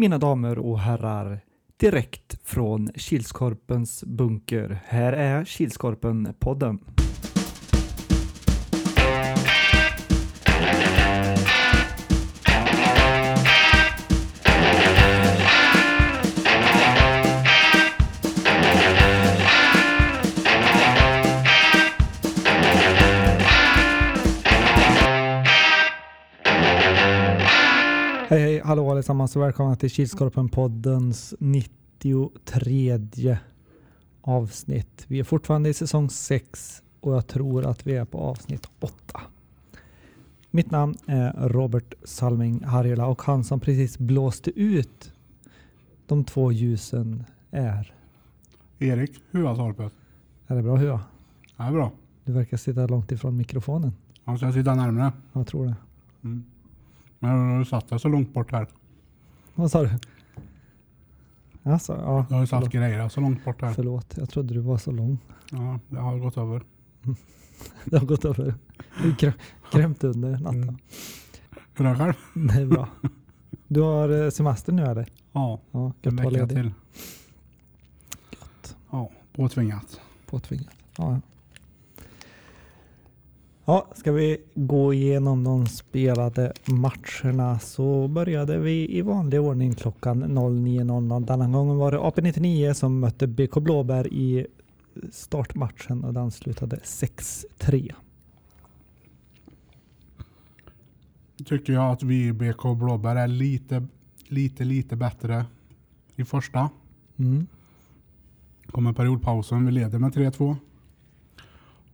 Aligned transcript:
Mina 0.00 0.18
damer 0.18 0.58
och 0.58 0.78
herrar, 0.80 1.40
direkt 1.76 2.38
från 2.44 2.90
Kilskorpens 2.94 4.04
bunker. 4.04 4.78
Här 4.84 5.12
är 5.12 5.44
Kilskorpen-podden. 5.44 6.78
Allesammans 28.98 29.36
och 29.36 29.42
välkomna 29.42 29.76
till 29.76 29.88
Kilskorpen-poddens 29.88 31.34
93 31.38 33.38
avsnitt. 34.20 35.04
Vi 35.08 35.20
är 35.20 35.24
fortfarande 35.24 35.68
i 35.68 35.74
säsong 35.74 36.10
6 36.10 36.82
och 37.00 37.14
jag 37.14 37.26
tror 37.26 37.66
att 37.66 37.86
vi 37.86 37.96
är 37.96 38.04
på 38.04 38.18
avsnitt 38.18 38.68
8. 38.80 39.20
Mitt 40.50 40.70
namn 40.70 40.94
är 41.06 41.48
Robert 41.48 41.94
Salming 42.04 42.64
Harjula 42.64 43.06
och 43.06 43.22
han 43.22 43.44
som 43.44 43.60
precis 43.60 43.98
blåste 43.98 44.60
ut 44.60 45.12
de 46.06 46.24
två 46.24 46.52
ljusen 46.52 47.24
är... 47.50 47.94
Erik 48.78 49.22
Huatorpet. 49.30 49.92
Är 50.46 50.56
det 50.56 50.62
bra 50.62 50.76
Hua? 50.76 51.00
Det 51.56 51.62
är 51.62 51.72
bra. 51.72 51.92
Du 52.24 52.32
verkar 52.32 52.56
sitta 52.56 52.86
långt 52.86 53.12
ifrån 53.12 53.36
mikrofonen. 53.36 53.92
Han 54.24 54.38
ska 54.38 54.52
sitta 54.52 54.74
närmare. 54.74 55.12
Jag 55.32 55.46
tror 55.46 55.66
det. 55.66 55.74
Mm. 56.24 56.44
Men 57.18 57.58
du 57.58 57.64
satt 57.64 57.88
dig 57.88 58.00
så 58.00 58.08
långt 58.08 58.34
bort 58.34 58.52
här. 58.52 58.66
Vad 59.58 59.70
sa 59.70 59.82
du? 59.82 59.90
Alltså, 61.62 61.92
ja. 61.92 62.26
Du 62.28 62.34
har 62.34 62.40
ju 62.40 62.46
satt 62.46 62.70
grejer 62.70 63.08
så 63.08 63.20
långt 63.20 63.44
bort 63.44 63.62
här. 63.62 63.72
Förlåt, 63.72 64.14
jag 64.16 64.30
trodde 64.30 64.54
du 64.54 64.60
var 64.60 64.78
så 64.78 64.90
lång. 64.92 65.18
Ja, 65.50 65.80
det 65.88 65.98
har 66.00 66.18
gått 66.18 66.36
över. 66.36 66.62
Det 67.84 67.98
har 67.98 68.06
gått 68.06 68.24
över. 68.24 68.54
Du 69.02 69.14
grämt 69.72 70.04
under 70.04 70.30
natten. 70.30 70.62
Mm. 70.62 70.78
Hur 71.74 71.86
är 71.86 71.90
det 71.90 71.96
själv? 71.96 72.14
Det 72.48 72.60
är 72.62 72.66
bra. 72.66 72.88
Du 73.68 73.80
har 73.80 74.24
eh, 74.24 74.30
semester 74.30 74.72
nu 74.72 74.82
eller? 74.82 75.08
Ja, 75.32 75.60
Ja, 75.70 75.92
en 76.02 76.16
gött 76.16 76.32
vecka 76.32 76.46
till. 76.46 76.70
Ja, 78.90 79.10
påtvingat. 79.32 80.00
Påtvingat. 80.26 80.74
Ja, 80.96 81.12
ja. 81.12 81.20
Ja, 83.68 83.86
ska 83.94 84.12
vi 84.12 84.38
gå 84.54 84.94
igenom 84.94 85.44
de 85.44 85.66
spelade 85.66 86.52
matcherna 86.64 87.58
så 87.58 88.08
började 88.08 88.58
vi 88.58 88.98
i 88.98 89.02
vanlig 89.02 89.40
ordning 89.40 89.74
klockan 89.74 90.24
09.00. 90.24 91.26
Denna 91.26 91.48
gången 91.48 91.76
var 91.76 91.92
det 91.92 91.98
AP99 91.98 92.72
som 92.72 93.00
mötte 93.00 93.26
BK 93.26 93.54
Blåbär 93.54 94.12
i 94.12 94.46
startmatchen 95.12 96.04
och 96.04 96.14
den 96.14 96.30
slutade 96.30 96.76
6-3. 96.76 97.92
Tycker 101.44 101.72
jag 101.72 101.92
att 101.92 102.02
vi 102.02 102.26
i 102.26 102.32
BK 102.32 102.62
Blåbär 102.76 103.16
är 103.16 103.28
lite, 103.28 103.86
lite, 104.28 104.64
lite 104.64 104.96
bättre 104.96 105.44
i 106.16 106.24
första. 106.24 106.70
Mm. 107.16 107.46
Kommer 108.66 108.92
periodpausen. 108.92 109.66
Vi 109.66 109.72
leder 109.72 109.98
med 109.98 110.12
3-2. 110.12 110.56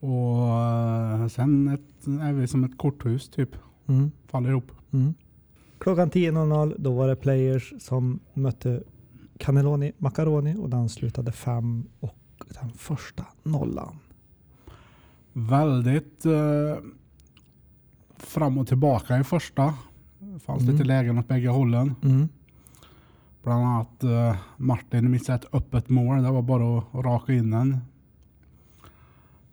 Och 0.04 0.48
eh, 0.48 1.26
sen 1.28 1.68
ett, 1.68 2.06
är 2.06 2.32
vi 2.32 2.46
som 2.46 2.64
ett 2.64 2.78
korthus 2.78 3.28
typ. 3.28 3.56
Mm. 3.86 4.10
Faller 4.26 4.50
ihop. 4.50 4.72
Mm. 4.92 5.14
Klockan 5.78 6.10
10.00 6.10 6.74
då 6.78 6.92
var 6.92 7.08
det 7.08 7.16
Players 7.16 7.74
som 7.78 8.20
mötte 8.34 8.82
Cannelloni 9.38 9.92
Macaroni 9.98 10.56
och 10.58 10.70
den 10.70 10.88
slutade 10.88 11.32
5 11.32 11.84
och 12.00 12.16
den 12.60 12.70
första 12.70 13.24
nollan. 13.42 13.98
Väldigt 15.32 16.26
eh, 16.26 16.76
fram 18.16 18.58
och 18.58 18.66
tillbaka 18.68 19.18
i 19.18 19.24
första. 19.24 19.74
Fanns 20.44 20.62
Mm. 20.62 20.72
lite 20.72 20.84
lägen 20.84 21.18
åt 21.18 21.28
bägge 21.28 21.48
hållen. 21.48 21.94
Mm. 22.02 22.28
Bland 23.42 23.64
annat 23.64 24.04
eh, 24.04 24.36
Martin 24.56 25.10
missade 25.10 25.38
ett 25.38 25.54
öppet 25.54 25.88
mål. 25.88 26.22
Det 26.22 26.30
var 26.30 26.42
bara 26.42 26.78
att, 26.78 26.94
att 26.94 27.04
raka 27.04 27.32
in 27.32 27.50
den. 27.50 27.78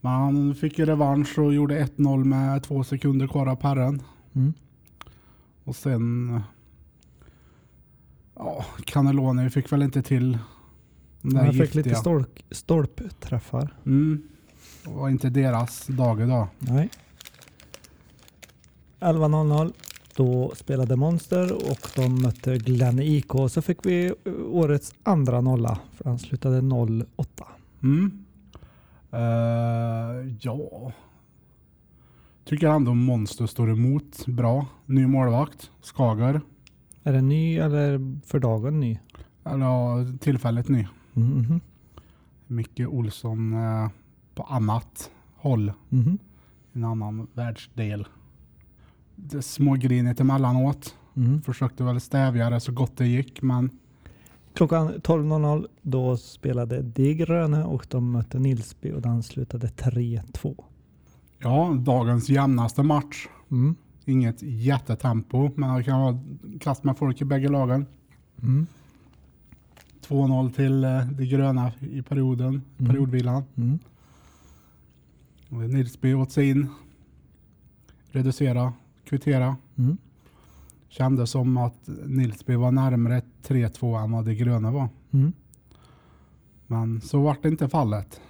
Men 0.01 0.11
han 0.11 0.55
fick 0.55 0.79
ju 0.79 0.85
revansch 0.85 1.39
och 1.39 1.53
gjorde 1.53 1.85
1-0 1.85 2.23
med 2.23 2.63
två 2.63 2.83
sekunder 2.83 3.27
kvar 3.27 3.47
av 3.47 3.55
perren. 3.55 4.01
Mm. 4.33 4.53
Och 5.63 5.75
sen... 5.75 6.41
Ja, 8.35 8.65
Cannelloni 8.85 9.49
fick 9.49 9.71
väl 9.71 9.81
inte 9.81 10.01
till 10.01 10.37
de 11.21 11.33
där 11.33 11.43
Han 11.43 11.53
fick 11.53 11.61
giftiga. 11.61 11.83
lite 11.83 11.95
stolk, 11.95 12.45
stolpträffar. 12.51 13.73
Mm. 13.85 14.23
Det 14.83 14.89
var 14.89 15.09
inte 15.09 15.29
deras 15.29 15.87
dag 15.87 16.21
idag. 16.21 16.47
Nej. 16.59 16.89
11.00 18.99 19.73
då 20.15 20.51
spelade 20.55 20.95
Monster 20.95 21.53
och 21.71 21.87
de 21.95 22.21
mötte 22.21 22.57
Glenn 22.57 22.99
IK. 22.99 23.31
Så 23.49 23.61
fick 23.61 23.85
vi 23.85 24.13
årets 24.51 24.93
andra 25.03 25.41
nolla 25.41 25.79
för 25.93 26.09
han 26.09 26.19
slutade 26.19 26.61
0-8. 26.61 27.05
Mm. 27.83 28.20
Eh, 29.11 30.33
ja. 30.41 30.91
Tycker 32.45 32.67
ändå 32.67 32.93
Monster 32.93 33.45
står 33.45 33.71
emot 33.71 34.25
bra. 34.27 34.65
Ny 34.85 35.07
målvakt. 35.07 35.71
Skager. 35.81 36.41
Är 37.03 37.13
det 37.13 37.21
ny 37.21 37.57
eller 37.57 38.19
för 38.25 38.39
dagen 38.39 38.79
ny? 38.79 38.99
Eller 39.45 39.65
ja, 39.65 40.05
tillfälligt 40.19 40.69
ny. 40.69 40.87
Mm, 41.15 41.29
mhm, 41.37 41.61
Micke 42.47 42.79
Olsson 42.79 43.53
eh, 43.53 43.89
på 44.35 44.43
annat 44.43 45.11
håll. 45.35 45.73
mhm. 45.89 46.17
En 46.73 46.83
annan 46.83 47.27
världsdel. 47.33 48.07
Det 49.15 49.37
är 49.37 49.41
smågrinigt 49.41 50.19
emellanåt. 50.19 50.95
Mm. 51.15 51.41
Försökte 51.41 51.83
väl 51.83 51.99
stävja 52.01 52.49
det 52.49 52.59
så 52.59 52.71
gott 52.71 52.97
det 52.97 53.07
gick 53.07 53.41
men 53.41 53.69
Klockan 54.53 54.89
12.00 54.93 55.67
då 55.81 56.17
spelade 56.17 56.81
De 56.81 57.13
Gröne 57.13 57.63
och 57.63 57.85
de 57.89 58.11
mötte 58.11 58.39
Nilsby 58.39 58.91
och 58.91 59.01
den 59.01 59.23
slutade 59.23 59.67
3-2. 59.67 60.63
ja, 61.39 61.77
dagens 61.79 62.29
jämnaste 62.29 62.83
match. 62.83 63.27
Mm. 63.51 63.75
Inget 64.05 64.37
jättetempo 64.41 65.51
men 65.55 65.77
det 65.77 65.83
kan 65.83 66.01
vara 66.01 66.19
kast 66.59 66.83
med 66.83 66.97
folk 66.97 67.21
i 67.21 67.25
bägge 67.25 67.49
lagen. 67.49 67.85
Mm. 68.41 68.67
2-0 70.07 70.51
till 70.51 70.83
eh, 70.83 71.05
de 71.05 71.25
gröna 71.25 71.71
i 71.79 72.01
perioden, 72.01 72.61
Mm. 72.77 72.91
periodvilan. 72.91 73.43
Mm. 73.55 73.79
Nilsby 75.49 76.13
åt 76.13 76.31
sig 76.31 76.49
in. 76.49 76.67
Reducera, 78.11 78.73
kvittera. 79.03 79.55
Mm. 79.77 79.97
Kändes 80.91 81.29
som 81.31 81.57
att 81.57 81.89
Nilsby 82.05 82.55
var 82.55 82.71
närmare 82.71 83.21
3-2 83.47 84.03
än 84.03 84.11
vad 84.11 84.25
de 84.25 84.35
gröna 84.35 84.71
var. 84.71 84.89
Mm. 85.11 85.33
Men 86.67 87.01
så 87.01 87.21
vart 87.21 87.43
det 87.43 87.49
inte 87.49 87.69
fallet. 87.69 88.21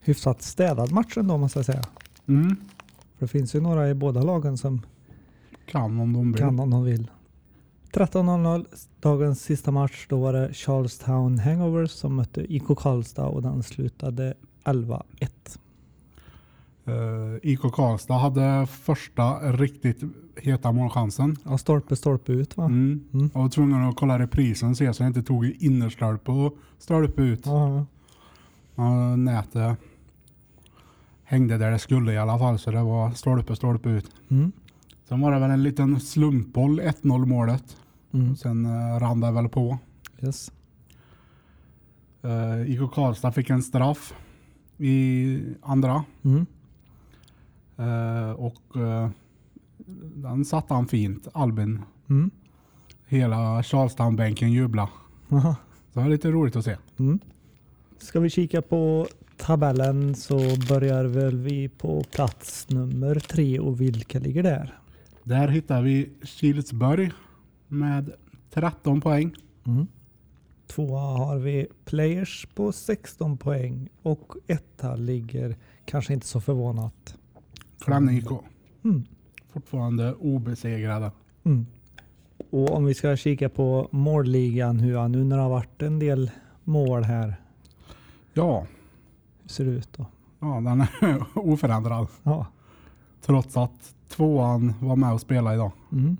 Hyfsat 0.00 0.42
städad 0.42 0.92
match 0.92 1.16
ändå 1.16 1.38
måste 1.38 1.58
jag 1.58 1.66
säga. 1.66 1.82
Mm. 2.26 2.56
För 3.18 3.26
det 3.26 3.28
finns 3.28 3.54
ju 3.54 3.60
några 3.60 3.90
i 3.90 3.94
båda 3.94 4.22
lagen 4.22 4.56
som 4.56 4.82
Kan 5.66 6.00
om 6.00 6.12
de 6.12 6.32
vill. 6.32 6.40
kan 6.40 6.60
om 6.60 6.70
de 6.70 6.84
vill. 6.84 7.10
13.00 7.92 8.66
dagens 9.00 9.42
sista 9.42 9.70
match. 9.70 10.06
Då 10.08 10.20
var 10.20 10.32
det 10.32 10.54
Charlestown 10.54 11.38
Hangovers 11.38 11.90
som 11.90 12.16
mötte 12.16 12.54
IK 12.54 12.66
Karlstad 12.76 13.26
och 13.26 13.42
den 13.42 13.62
slutade 13.62 14.34
11-1. 14.64 15.02
Uh, 16.88 17.36
IK 17.42 17.60
Karlstad 17.60 18.14
hade 18.14 18.66
första 18.66 19.52
riktigt 19.52 20.02
heta 20.36 20.72
målchansen. 20.72 21.36
Ja, 21.44 21.58
stolpe 21.58 21.96
stolpe 21.96 22.32
ut 22.32 22.56
va? 22.56 22.64
Mm. 22.64 23.04
Mm. 23.12 23.30
Jag 23.34 23.40
var 23.42 23.48
tvungen 23.48 23.82
att 23.88 23.96
kolla 23.96 24.18
reprisen 24.18 24.70
och 24.70 24.76
se 24.76 24.94
så 24.94 25.02
jag 25.02 25.10
inte 25.10 25.22
tog 25.22 25.44
innerstolpe 25.46 26.30
och 26.30 26.56
stolpe 26.78 27.22
ut. 27.22 27.46
Ja, 27.46 27.86
Ja, 28.74 29.16
nätet 29.16 29.78
hängde 31.24 31.58
där 31.58 31.70
det 31.70 31.78
skulle 31.78 32.12
i 32.12 32.18
alla 32.18 32.38
fall 32.38 32.58
så 32.58 32.70
det 32.70 32.82
var 32.82 33.10
stolpe, 33.10 33.56
stolpe 33.56 33.88
ut. 33.88 34.10
mm. 34.28 34.52
Sen 35.08 35.20
var 35.20 35.32
det 35.32 35.38
väl 35.38 35.50
en 35.50 35.62
liten 35.62 36.00
slumpboll 36.00 36.80
1-0 36.80 37.26
målet. 37.26 37.76
Mm. 38.12 38.36
Sen 38.36 38.66
uh, 38.66 38.98
rann 39.00 39.20
det 39.20 39.30
väl 39.32 39.48
på. 39.48 39.78
Yes. 40.22 40.52
Uh, 42.24 42.70
IK 42.70 42.80
Karlstad 42.94 43.32
fick 43.32 43.50
en 43.50 43.62
straff 43.62 44.14
i 44.78 45.40
andra. 45.62 46.04
Mm. 46.22 46.46
Eh, 47.76 48.30
och 48.30 48.76
eh, 48.76 49.10
den 50.14 50.44
satte 50.44 50.74
han 50.74 50.86
fint, 50.86 51.28
Albin. 51.32 51.82
Mm. 52.08 52.30
Hela 53.06 53.62
Charlestown-bänken 53.62 54.52
jubla. 54.52 54.88
Aha. 55.30 55.56
Så 55.92 55.98
det 55.98 56.00
var 56.00 56.10
lite 56.10 56.30
roligt 56.30 56.56
att 56.56 56.64
se. 56.64 56.76
Mm. 56.98 57.18
Ska 57.98 58.20
vi 58.20 58.30
kika 58.30 58.62
på 58.62 59.06
tabellen 59.36 60.14
så 60.14 60.38
börjar 60.68 61.04
väl 61.04 61.36
vi 61.36 61.68
på 61.68 62.02
plats 62.02 62.70
nummer 62.70 63.14
tre 63.14 63.58
och 63.58 63.80
vilka 63.80 64.18
ligger 64.18 64.42
där? 64.42 64.78
Där 65.22 65.48
hittar 65.48 65.82
vi 65.82 66.10
Kilsberg 66.22 67.10
med 67.68 68.12
13 68.50 69.00
poäng. 69.00 69.34
Mm. 69.66 69.86
Tvåa 70.66 71.00
har 71.00 71.38
vi 71.38 71.66
Players 71.84 72.46
på 72.54 72.72
16 72.72 73.36
poäng 73.36 73.88
och 74.02 74.32
etta 74.46 74.96
ligger 74.96 75.56
kanske 75.84 76.12
inte 76.12 76.26
så 76.26 76.40
förvånat. 76.40 77.18
Klänning 77.78 78.16
IK. 78.18 78.30
Mm. 78.84 79.04
Fortfarande 79.52 80.14
obesegrade. 80.14 81.10
Mm. 81.44 81.66
Och 82.50 82.70
om 82.76 82.84
vi 82.84 82.94
ska 82.94 83.16
kika 83.16 83.48
på 83.48 83.88
målligan, 83.90 84.78
hur 84.80 85.08
nu 85.08 85.24
när 85.24 85.36
det 85.36 85.42
har 85.42 85.50
varit 85.50 85.82
en 85.82 85.98
del 85.98 86.30
mål 86.64 87.04
här. 87.04 87.36
Ja, 88.34 88.66
Hur 89.42 89.48
ser 89.48 89.64
det 89.64 89.70
ut 89.70 89.88
då? 89.96 90.06
ja 90.40 90.46
den 90.60 90.80
är 90.80 91.24
oförändrad. 91.38 92.06
Ja. 92.22 92.46
Trots 93.22 93.56
att 93.56 93.94
tvåan 94.08 94.74
var 94.80 94.96
med 94.96 95.12
och 95.12 95.20
spelade 95.20 95.54
idag. 95.56 95.72
Mm. 95.92 96.16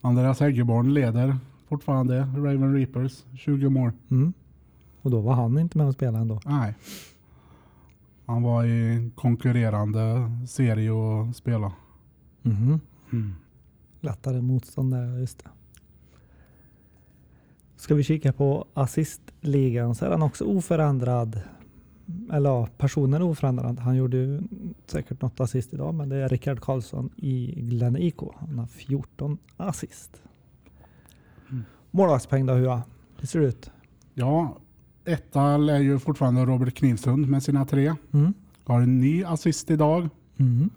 Andreas 0.00 0.40
Häggeborn 0.40 0.94
leder 0.94 1.36
fortfarande 1.68 2.20
Raven 2.20 2.74
Reapers. 2.74 3.24
20 3.38 3.68
mål. 3.68 3.92
Mm. 4.10 4.32
Och 5.02 5.10
då 5.10 5.20
var 5.20 5.34
han 5.34 5.58
inte 5.58 5.78
med 5.78 5.86
och 5.86 5.94
spelade 5.94 6.18
ändå. 6.18 6.40
Nej. 6.46 6.74
Han 8.30 8.42
var 8.42 8.64
i 8.64 9.10
konkurrerande 9.14 10.30
serie 10.48 10.90
och 10.90 11.36
spela. 11.36 11.72
Mhm. 12.42 12.80
Mm. 13.12 13.34
Lättare 14.00 14.40
motstånd 14.40 14.92
där, 14.92 15.18
just 15.18 15.38
det. 15.38 15.50
Ska 17.76 17.94
vi 17.94 18.02
kika 18.02 18.32
på 18.32 18.66
assistligan 18.74 19.94
så 19.94 20.04
är 20.04 20.10
den 20.10 20.22
också 20.22 20.44
oförändrad. 20.44 21.40
Eller 22.32 22.50
ja, 22.50 22.68
personen 22.78 23.22
är 23.22 23.26
oförändrad. 23.26 23.78
Han 23.78 23.96
gjorde 23.96 24.16
ju 24.16 24.42
säkert 24.86 25.22
något 25.22 25.40
assist 25.40 25.74
idag, 25.74 25.94
men 25.94 26.08
det 26.08 26.16
är 26.16 26.28
Rickard 26.28 26.60
Karlsson 26.60 27.10
i 27.16 27.54
Glenn 27.56 27.96
IK. 27.96 28.20
Han 28.38 28.58
har 28.58 28.66
14 28.66 29.38
assist. 29.56 30.22
Mm. 31.50 31.64
Målvaktspeng 31.90 32.46
då 32.46 32.54
Hua? 32.54 32.82
Hur 33.16 33.26
ser 33.26 33.40
det 33.40 33.46
ut? 33.46 33.70
Ja, 34.14 34.56
etta 35.12 35.42
är 35.42 35.78
ju 35.78 35.98
fortfarande 35.98 36.44
Robert 36.44 36.74
Knivsund 36.74 37.28
med 37.28 37.42
sina 37.42 37.64
tre. 37.64 37.94
Mm. 38.12 38.34
Har 38.64 38.80
en 38.80 39.00
ny 39.00 39.24
assist 39.24 39.70
idag. 39.70 40.08
Mm. 40.36 40.70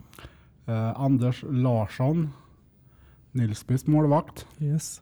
Eh, 0.65 0.99
Anders 1.01 1.43
Larsson. 1.49 2.29
Nilsbys 3.31 3.87
målvakt. 3.87 4.47
Yes. 4.59 5.01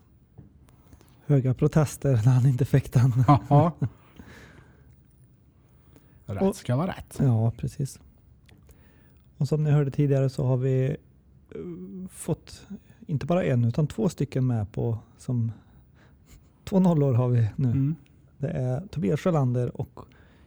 Höga 1.25 1.53
protester 1.53 2.13
när 2.25 2.31
han 2.33 2.45
inte 2.45 2.65
fick 2.65 2.93
den. 2.93 3.11
Rätt 6.25 6.41
Och- 6.41 6.55
ska 6.55 6.75
vara 6.75 6.87
rätt. 6.91 7.15
Ja, 7.19 7.51
precis. 7.57 7.99
Och 9.37 9.47
som 9.47 9.63
ni 9.63 9.71
hörde 9.71 9.91
tidigare 9.91 10.29
så 10.29 10.45
har 10.45 10.57
vi 10.57 10.85
eh, 10.85 10.95
fått 12.11 12.67
inte 13.07 13.25
bara 13.25 13.43
en 13.45 13.63
utan 13.65 13.87
två 13.87 14.09
stycken 14.09 14.47
med 14.47 14.71
på 14.71 14.97
som 15.17 15.51
två 16.63 16.79
nollor 16.79 17.13
har 17.13 17.27
vi 17.29 17.47
nu. 17.55 17.67
Mm. 17.67 17.95
Det 18.41 18.49
är 18.49 18.87
Tobias 18.87 19.19
Sjölander 19.19 19.81
och 19.81 19.99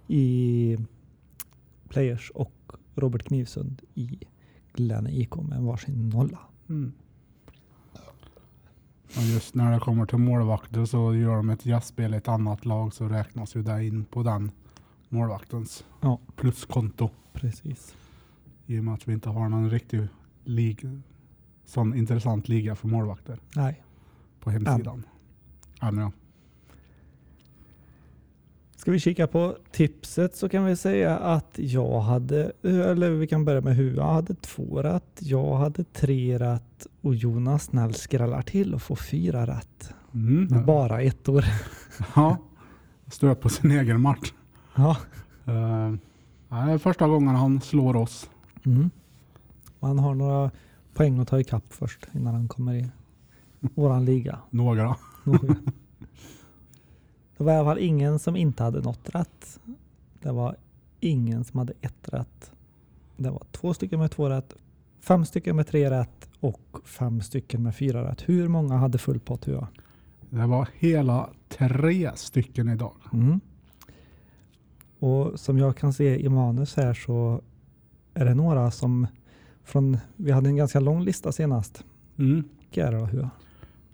i 0.06 0.78
Players 1.88 2.30
och 2.34 2.72
Robert 2.94 3.22
Knivsund 3.22 3.82
i 3.94 4.18
Glenn 4.72 5.06
IK 5.06 5.36
med 5.36 5.62
varsin 5.62 6.08
nolla. 6.08 6.38
Mm. 6.68 6.92
Och 9.16 9.22
just 9.22 9.54
när 9.54 9.72
det 9.72 9.80
kommer 9.80 10.06
till 10.06 10.18
målvakter 10.18 10.84
så 10.84 11.14
gör 11.14 11.36
de 11.36 11.50
ett 11.50 11.66
jazzspel 11.66 12.14
i 12.14 12.16
ett 12.16 12.28
annat 12.28 12.64
lag 12.64 12.94
så 12.94 13.08
räknas 13.08 13.56
ju 13.56 13.62
det 13.62 13.86
in 13.86 14.04
på 14.04 14.22
den 14.22 14.50
målvaktens 15.08 15.84
Ja. 16.00 16.18
pluskonto. 16.36 17.10
Precis. 17.32 17.94
I 18.66 18.78
och 18.78 18.84
med 18.84 18.94
att 18.94 19.08
vi 19.08 19.12
inte 19.12 19.28
har 19.28 19.48
någon 19.48 19.70
riktig 19.70 20.08
lig, 20.44 20.86
sån 21.64 21.94
intressant 21.94 22.48
liga 22.48 22.74
för 22.74 22.88
målvakter 22.88 23.40
Nej. 23.56 23.82
på 24.40 24.50
hemsidan. 24.50 25.06
Än 25.80 25.98
ja. 25.98 26.12
Ska 28.84 28.90
vi 28.90 28.98
kika 28.98 29.26
på 29.26 29.56
tipset 29.70 30.36
så 30.36 30.48
kan 30.48 30.64
vi 30.64 30.76
säga 30.76 31.18
att 31.18 31.54
jag 31.56 32.00
hade, 32.00 32.52
eller 32.62 33.10
vi 33.10 33.26
kan 33.26 33.44
börja 33.44 33.60
med 33.60 33.76
hur 33.76 33.96
jag 33.96 34.12
hade 34.12 34.34
två 34.34 34.82
rätt. 34.82 35.18
Jag 35.18 35.56
hade 35.56 35.84
tre 35.84 36.38
rätt 36.38 36.86
och 37.00 37.14
Jonas 37.14 37.64
snäll 37.64 37.94
skrallar 37.94 38.42
till 38.42 38.74
och 38.74 38.82
får 38.82 38.96
fyra 38.96 39.46
rätt. 39.46 39.92
Mm. 40.14 40.66
Bara 40.66 41.00
ett 41.00 41.28
år. 41.28 41.44
Ja, 42.14 42.36
står 43.10 43.34
på 43.34 43.48
sin 43.48 43.70
egen 43.70 44.00
match. 44.00 44.32
Ja. 44.74 44.96
Uh, 45.48 45.94
det 46.48 46.72
är 46.72 46.78
första 46.78 47.08
gången 47.08 47.34
han 47.34 47.60
slår 47.60 47.96
oss. 47.96 48.30
Mm. 48.64 48.90
Man 49.80 49.98
har 49.98 50.14
några 50.14 50.50
poäng 50.94 51.18
att 51.18 51.28
ta 51.28 51.40
ikapp 51.40 51.64
först 51.70 52.06
innan 52.12 52.34
han 52.34 52.48
kommer 52.48 52.74
i 52.74 52.88
våran 53.60 54.04
liga. 54.04 54.38
Några. 54.50 54.96
Några. 55.24 55.56
Det 57.36 57.44
var 57.44 57.52
i 57.52 57.56
alla 57.56 57.70
fall 57.70 57.78
ingen 57.78 58.18
som 58.18 58.36
inte 58.36 58.62
hade 58.62 58.80
något 58.80 59.08
rätt. 59.08 59.60
Det 60.22 60.32
var 60.32 60.56
ingen 61.00 61.44
som 61.44 61.58
hade 61.58 61.72
ett 61.80 62.08
rätt. 62.08 62.52
Det 63.16 63.30
var 63.30 63.42
två 63.52 63.74
stycken 63.74 63.98
med 64.00 64.10
två 64.10 64.28
rätt, 64.28 64.54
fem 65.00 65.24
stycken 65.24 65.56
med 65.56 65.66
tre 65.66 65.90
rätt 65.90 66.28
och 66.40 66.60
fem 66.84 67.20
stycken 67.20 67.62
med 67.62 67.76
fyra 67.76 68.10
rätt. 68.10 68.28
Hur 68.28 68.48
många 68.48 68.76
hade 68.76 68.98
full 68.98 69.20
pott 69.20 69.48
Hua? 69.48 69.68
Det 70.30 70.46
var 70.46 70.68
hela 70.74 71.30
tre 71.48 72.10
stycken 72.14 72.68
idag. 72.68 72.92
Mm. 73.12 73.40
Och 74.98 75.40
som 75.40 75.58
jag 75.58 75.76
kan 75.76 75.92
se 75.92 76.24
i 76.24 76.28
manus 76.28 76.76
här 76.76 76.94
så 76.94 77.40
är 78.14 78.24
det 78.24 78.34
några 78.34 78.70
som 78.70 79.06
från, 79.64 79.98
vi 80.16 80.30
hade 80.32 80.48
en 80.48 80.56
ganska 80.56 80.80
lång 80.80 81.02
lista 81.02 81.32
senast. 81.32 81.84
Mm. 82.18 82.44
Vilka 82.58 82.86
är 82.86 82.92
det 82.92 82.98
då 82.98 83.04
Hua? 83.04 83.30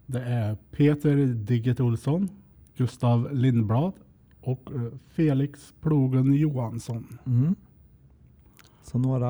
Det 0.06 0.22
är 0.22 0.56
Peter 0.70 1.16
Digget 1.26 1.80
Olsson, 1.80 2.28
Gustav 2.80 3.34
Lindblad 3.34 3.92
och 4.40 4.70
eh, 4.74 4.80
Felix 5.08 5.74
Plogen 5.80 6.32
Johansson. 6.34 7.18
Mm. 7.26 7.54
Så 8.82 8.98
några 8.98 9.26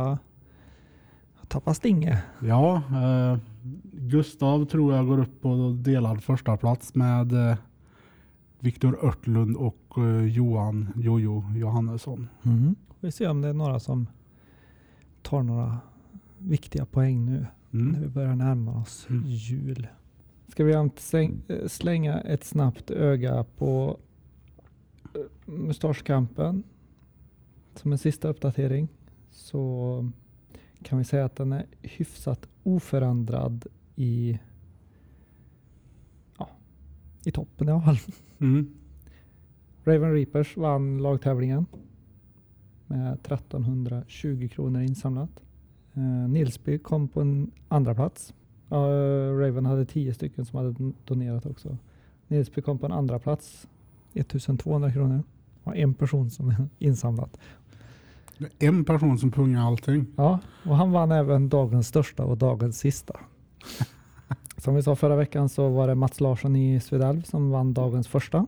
har 1.34 1.46
tappat 1.48 1.76
stinge. 1.76 2.22
Ja, 2.40 2.76
eh, 2.76 3.38
Gustav 3.92 4.64
tror 4.64 4.94
jag 4.94 5.06
går 5.06 5.18
upp 5.20 5.40
på 5.42 5.76
delad 5.80 6.22
första 6.22 6.56
plats 6.56 6.94
med 6.94 7.32
eh, 7.50 7.56
Viktor 8.60 9.04
Örtlund 9.06 9.56
och 9.56 9.94
eh, 9.96 10.24
Johan 10.26 10.88
Jojo 10.96 11.44
Johannesson. 11.56 12.28
Mm. 12.42 12.74
Vi 13.00 13.12
ser 13.12 13.30
om 13.30 13.40
det 13.42 13.48
är 13.48 13.52
några 13.54 13.80
som 13.80 14.06
tar 15.22 15.42
några 15.42 15.78
viktiga 16.38 16.84
poäng 16.86 17.24
nu 17.24 17.46
när 17.70 17.80
Mm. 17.88 18.00
vi 18.02 18.08
börjar 18.08 18.34
närma 18.36 18.80
oss 18.80 19.06
Mm. 19.10 19.22
jul. 19.26 19.86
Ska 20.50 20.64
vi 20.64 20.90
slänga 21.68 22.20
ett 22.20 22.44
snabbt 22.44 22.90
öga 22.90 23.44
på 23.44 23.98
eh, 25.14 25.20
mustaschkampen 25.52 26.62
som 27.74 27.92
en 27.92 27.98
sista 27.98 28.28
uppdatering 28.28 28.88
så 29.30 30.10
kan 30.82 30.98
vi 30.98 31.04
säga 31.04 31.24
att 31.24 31.36
den 31.36 31.52
är 31.52 31.66
hyfsat 31.82 32.48
oförändrad 32.62 33.66
i, 33.96 34.38
ja, 36.38 36.48
i 37.24 37.30
toppen 37.30 37.68
i 37.68 37.72
alla 37.72 37.82
fall. 37.82 37.98
Mm. 38.38 38.74
Raven 39.84 40.12
Reapers 40.12 40.56
vann 40.56 40.98
lagtävlingen 40.98 41.66
med 42.86 43.12
1320 43.12 44.48
kronor 44.52 44.82
insamlat. 44.82 45.42
Eh, 45.94 46.28
Nilsby 46.28 46.78
kom 46.78 47.08
på 47.08 47.20
en 47.20 47.50
andra 47.68 47.94
plats. 47.94 48.34
Eh, 48.70 49.38
Raven 49.38 49.66
hade 49.66 49.84
10 49.84 50.14
stycken 50.14 50.44
som 50.44 50.58
hade 50.58 50.70
don- 50.70 50.94
donerat 51.04 51.46
också. 51.46 51.76
Nilsby 52.28 52.62
kom 52.62 52.78
på 52.78 52.86
en 52.86 52.92
andra 52.92 53.18
plats. 53.18 53.68
1200 54.14 54.92
kronor. 54.92 55.22
Och 55.64 55.76
en 55.76 55.94
person 55.94 56.30
som 56.30 56.54
insamlat. 56.78 57.38
En 58.58 58.84
person 58.84 59.18
som 59.18 59.30
pungar 59.30 59.66
allting. 59.66 60.06
Ja, 60.16 60.38
och 60.64 60.76
han 60.76 60.90
vann 60.92 61.12
även 61.12 61.48
dagens 61.48 61.88
största 61.88 62.24
och 62.24 62.36
dagens 62.38 62.78
sista. 62.78 63.20
Som 64.56 64.74
vi 64.74 64.82
sa 64.82 64.96
förra 64.96 65.16
veckan 65.16 65.48
så 65.48 65.68
var 65.68 65.88
det 65.88 65.94
Mats 65.94 66.20
Larsson 66.20 66.56
i 66.56 66.80
Svedalv 66.80 67.22
som 67.22 67.50
vann 67.50 67.74
dagens 67.74 68.08
första. 68.08 68.46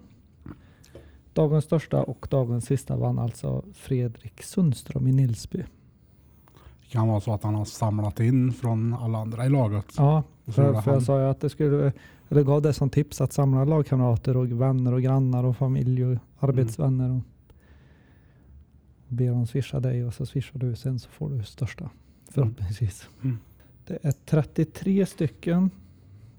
Dagens 1.33 1.65
största 1.65 2.03
och 2.03 2.27
dagens 2.31 2.65
sista 2.65 2.97
vann 2.97 3.19
alltså 3.19 3.65
Fredrik 3.75 4.43
Sundström 4.43 5.07
i 5.07 5.13
Nilsby. 5.13 5.65
Kan 6.93 7.09
vara 7.09 7.21
så 7.21 7.35
att 7.35 7.43
han 7.43 7.55
har 7.55 7.65
samlat 7.65 8.21
in 8.21 8.53
från 8.53 8.95
alla 8.95 9.19
andra 9.19 9.47
i 9.47 9.49
laget. 9.49 9.87
Ja, 9.97 10.23
för, 10.47 10.81
för 10.81 10.93
jag 10.93 11.03
sa 11.03 11.21
ju 11.21 11.27
att 11.27 11.41
det 11.41 11.51
skulle, 11.51 11.93
eller 12.29 12.43
gav 12.43 12.63
det 12.63 12.73
som 12.73 12.91
tips 12.91 13.21
att 13.21 13.33
samla 13.33 13.65
lagkamrater 13.65 14.37
och 14.37 14.61
vänner 14.61 14.93
och 14.93 15.03
grannar 15.03 15.45
och 15.45 15.57
familj 15.57 16.05
och 16.05 16.19
arbetsvänner. 16.39 17.11
Och 17.11 17.21
be 19.09 19.27
dem 19.27 19.47
swisha 19.47 19.81
dig 19.81 20.05
och 20.05 20.15
så 20.15 20.27
swishar 20.27 20.59
du 20.59 20.77
sen 20.77 20.99
så 20.99 21.11
får 21.11 21.31
du 21.31 21.43
största 21.43 21.91
förhoppningsvis. 22.31 23.09
Mm. 23.23 23.39
Det 23.87 23.99
är 24.03 24.13
33 24.13 25.07
stycken 25.07 25.71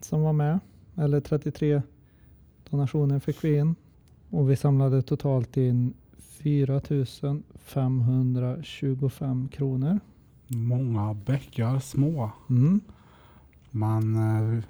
som 0.02 0.22
var 0.22 0.34
med. 0.34 0.60
Eller 0.96 1.22
33 1.22 1.82
donationer 2.70 3.20
fick 3.20 3.44
vi 3.44 3.58
in. 3.58 3.76
Och 4.30 4.50
vi 4.50 4.56
samlade 4.56 5.02
totalt 5.02 5.58
in 5.58 5.94
4 6.18 6.82
525 7.56 9.48
kronor. 9.48 10.00
Många 10.48 11.14
bäckar 11.14 11.80
små. 11.80 12.32
Mm. 12.50 12.82
Men 13.72 14.16
eh, 14.16 14.64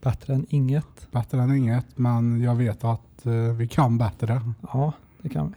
Bättre 0.00 0.34
än 0.34 0.46
inget. 0.48 1.12
Bättre 1.12 1.42
än 1.42 1.56
inget, 1.56 1.98
men 1.98 2.40
jag 2.40 2.54
vet 2.54 2.84
att 2.84 3.26
eh, 3.26 3.52
vi 3.56 3.68
kan 3.68 3.98
bättre. 3.98 4.42
Ja, 4.60 4.92
det 5.22 5.28
kan 5.28 5.48
vi. 5.48 5.54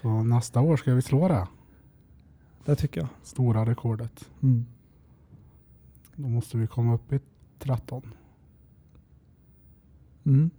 Så 0.00 0.22
nästa 0.22 0.60
år 0.60 0.76
ska 0.76 0.94
vi 0.94 1.02
slå 1.02 1.28
det 1.28 1.46
Det 2.64 2.76
tycker 2.76 3.00
jag. 3.00 3.08
stora 3.22 3.66
rekordet. 3.66 4.28
Mm. 4.40 4.66
Då 6.16 6.28
måste 6.28 6.58
vi 6.58 6.66
komma 6.66 6.94
upp 6.94 7.12
i 7.12 7.20
13. 7.58 8.02
Mm. 10.24 10.50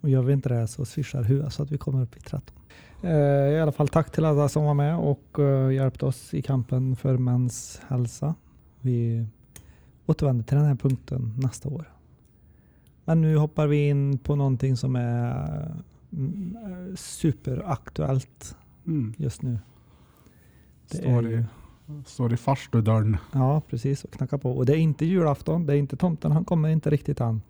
Och 0.00 0.08
gör 0.08 0.22
vi 0.22 0.32
inte 0.32 0.48
det 0.48 0.68
så 0.68 0.84
swishar 0.84 1.22
Hua 1.22 1.50
så 1.50 1.62
att 1.62 1.70
vi 1.70 1.78
kommer 1.78 2.02
upp 2.02 2.16
i 2.16 2.20
13. 2.20 2.56
Eh, 3.02 3.10
I 3.52 3.60
alla 3.60 3.72
fall 3.72 3.88
tack 3.88 4.12
till 4.12 4.24
alla 4.24 4.48
som 4.48 4.64
var 4.64 4.74
med 4.74 4.96
och 4.98 5.38
eh, 5.38 5.72
hjälpte 5.72 6.06
oss 6.06 6.34
i 6.34 6.42
kampen 6.42 6.96
för 6.96 7.16
mäns 7.18 7.80
hälsa. 7.88 8.34
Vi 8.80 9.26
återvänder 10.06 10.44
till 10.44 10.56
den 10.56 10.66
här 10.66 10.74
punkten 10.74 11.34
nästa 11.36 11.68
år. 11.68 11.92
Men 13.04 13.20
nu 13.20 13.36
hoppar 13.36 13.66
vi 13.66 13.88
in 13.88 14.18
på 14.18 14.36
någonting 14.36 14.76
som 14.76 14.96
är 14.96 15.74
mm, 16.12 16.56
superaktuellt 16.96 18.56
Mm. 18.86 19.14
just 19.16 19.42
nu. 19.42 19.58
Det 20.90 20.96
Står, 20.96 21.08
är 21.26 21.28
i, 21.28 21.30
ju, 21.30 21.44
står 22.06 22.32
i 22.32 22.36
farstudörren. 22.36 23.16
ja, 23.32 23.60
precis. 23.68 24.04
Och 24.04 24.10
knackar 24.12 24.38
på. 24.38 24.50
Och 24.52 24.66
det 24.66 24.72
är 24.72 24.76
inte 24.76 25.06
julafton. 25.06 25.66
Det 25.66 25.72
är 25.72 25.76
inte 25.76 25.96
tomten. 25.96 26.32
Han 26.32 26.44
kommer 26.44 26.68
inte 26.68 26.90
riktigt 26.90 27.20
än. 27.20 27.42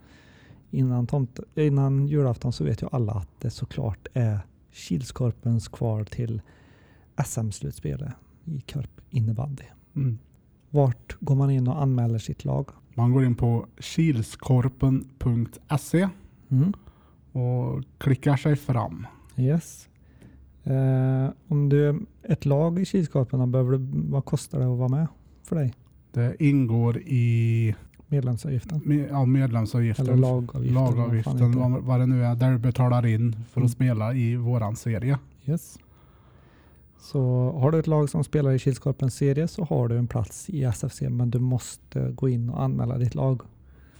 Innan, 0.70 1.06
tomt, 1.06 1.40
innan 1.54 2.06
julafton 2.06 2.52
så 2.52 2.64
vet 2.64 2.82
ju 2.82 2.88
alla 2.92 3.12
att 3.12 3.28
det 3.38 3.50
såklart 3.50 4.08
är 4.12 4.38
Kilskorpens 4.72 5.68
kvar 5.68 6.04
till 6.04 6.40
SM-slutspelet 7.24 8.12
i 8.44 8.60
Korp 8.60 9.00
innebandy. 9.10 9.64
Mm. 9.96 10.18
Vart 10.70 11.16
går 11.20 11.34
man 11.34 11.50
in 11.50 11.68
och 11.68 11.82
anmäler 11.82 12.18
sitt 12.18 12.44
lag? 12.44 12.68
Man 12.94 13.12
går 13.12 13.24
in 13.24 13.34
på 13.34 13.66
kilskorpen.se 13.80 16.08
Mm. 16.50 16.72
och 17.32 17.82
klickar 17.98 18.36
sig 18.36 18.56
fram. 18.56 19.06
Yes. 19.36 19.88
Eh, 20.64 21.28
om 21.48 21.68
du 21.68 21.88
är 21.88 21.98
ett 22.22 22.44
lag 22.44 22.78
i 22.78 22.84
Kilskorpen, 22.84 23.40
då 23.40 23.46
behöver 23.46 23.72
du, 23.72 23.78
vad 24.10 24.24
kostar 24.24 24.58
det 24.58 24.72
att 24.72 24.78
vara 24.78 24.88
med 24.88 25.06
för 25.42 25.56
dig? 25.56 25.74
Det 26.12 26.36
ingår 26.44 26.98
i 26.98 27.74
Medlemsavgiften? 28.08 28.80
med, 28.84 29.08
ja, 29.10 29.24
medlemsavgiften. 29.24 30.06
Eller 30.06 30.16
lagavgiften? 30.16 30.74
lagavgiften, 30.84 31.52
vad, 31.58 31.82
vad 31.82 32.00
det 32.00 32.06
nu 32.06 32.24
är, 32.24 32.34
där 32.34 32.50
du 32.52 32.58
betalar 32.58 33.06
in 33.06 33.32
för 33.32 33.40
att 33.50 33.56
Mm. 33.56 33.68
spela 33.68 34.14
i 34.14 34.36
våran 34.36 34.76
serie. 34.76 35.18
Yes. 35.46 35.78
Så 37.00 37.50
har 37.60 37.70
du 37.70 37.78
ett 37.78 37.86
lag 37.86 38.10
som 38.10 38.24
spelar 38.24 38.50
i 38.52 38.58
Kilskorpens 38.58 39.14
serie 39.14 39.48
så 39.48 39.64
har 39.64 39.88
du 39.88 39.98
en 39.98 40.06
plats 40.06 40.50
i 40.50 40.64
SFC 40.64 41.00
men 41.10 41.30
du 41.30 41.38
måste 41.38 42.10
gå 42.12 42.28
in 42.28 42.50
och 42.50 42.62
anmäla 42.62 42.98
ditt 42.98 43.14
lag 43.14 43.42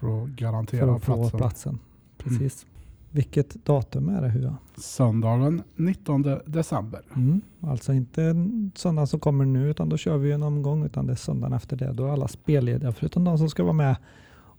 För 0.01 0.23
att 0.25 0.29
garantera 0.29 0.87
för 0.87 0.95
att 0.95 1.03
få 1.05 1.15
platsen. 1.17 1.39
platsen. 1.39 1.79
Precis. 2.19 2.67
Vilket 3.11 3.65
datum 3.65 4.09
är 4.09 4.23
det 4.23 4.29
Hua? 4.29 4.57
Söndagen 4.77 5.63
19 5.77 6.23
december. 6.47 7.01
Mm. 7.17 7.41
Alltså 7.61 7.93
inte 7.93 8.23
en 8.23 8.71
söndag 8.75 9.07
som 9.07 9.21
kommer 9.21 9.45
nu 9.45 9.71
utan 9.71 9.89
då 9.89 9.97
kör 9.97 10.17
vi 10.17 10.33
en 10.33 10.43
omgång 10.43 10.85
utan 10.85 11.07
det 11.07 11.13
är 11.13 11.17
söndagen 11.17 11.53
efter 11.53 11.77
det. 11.77 11.93
Då 11.93 12.07
är 12.07 12.11
alla 12.11 12.29
spellediga 12.29 12.93
förutom 12.93 13.25
de 13.25 13.39
som 13.39 13.51
ska 13.51 13.63
vara 13.63 13.73
med 13.73 13.97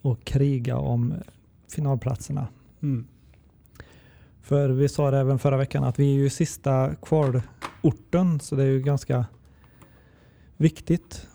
och 0.02 0.24
kriga 0.24 0.78
om 0.78 1.14
finalplatserna. 1.68 2.48
Mm. 2.82 3.08
För 4.42 4.70
vi 4.70 4.90
sa 4.90 5.12
det 5.12 5.18
även 5.18 5.40
förra 5.40 5.58
veckan 5.58 5.84
att 5.84 6.00
vi 6.00 6.16
är 6.16 6.20
ju 6.20 6.30
sista 6.30 6.96
kvalorten 6.96 8.40
så 8.40 8.56
det 8.56 8.64
är 8.64 8.68
ju 8.68 8.82
ganska 8.82 9.26
viktigt 10.58 11.28